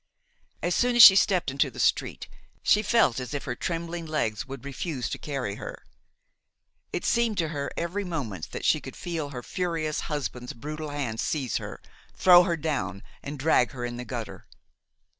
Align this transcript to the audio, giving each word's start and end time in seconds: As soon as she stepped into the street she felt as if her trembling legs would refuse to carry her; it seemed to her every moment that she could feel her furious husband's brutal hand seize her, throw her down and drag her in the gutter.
As 0.63 0.73
soon 0.73 0.95
as 0.95 1.03
she 1.03 1.15
stepped 1.15 1.51
into 1.51 1.69
the 1.69 1.79
street 1.79 2.27
she 2.63 2.81
felt 2.81 3.19
as 3.19 3.35
if 3.35 3.43
her 3.43 3.53
trembling 3.53 4.07
legs 4.07 4.47
would 4.47 4.65
refuse 4.65 5.07
to 5.11 5.19
carry 5.19 5.57
her; 5.57 5.85
it 6.91 7.05
seemed 7.05 7.37
to 7.37 7.49
her 7.49 7.69
every 7.77 8.03
moment 8.03 8.49
that 8.49 8.65
she 8.65 8.81
could 8.81 8.95
feel 8.95 9.29
her 9.29 9.43
furious 9.43 9.99
husband's 10.09 10.53
brutal 10.53 10.89
hand 10.89 11.19
seize 11.19 11.57
her, 11.57 11.79
throw 12.15 12.41
her 12.45 12.57
down 12.57 13.03
and 13.21 13.37
drag 13.37 13.73
her 13.73 13.85
in 13.85 13.97
the 13.97 14.03
gutter. 14.03 14.47